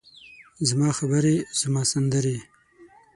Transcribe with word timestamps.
زما 0.67 0.89
خبرې، 0.97 1.35
زما 1.59 1.81
سندرې، 1.91 2.37